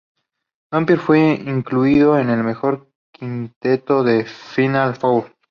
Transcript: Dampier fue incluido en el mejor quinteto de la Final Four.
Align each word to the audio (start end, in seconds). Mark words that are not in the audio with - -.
Dampier 0.71 0.97
fue 0.97 1.35
incluido 1.45 2.17
en 2.17 2.31
el 2.31 2.43
mejor 2.43 2.91
quinteto 3.11 4.03
de 4.03 4.23
la 4.23 4.25
Final 4.25 4.95
Four. 4.95 5.31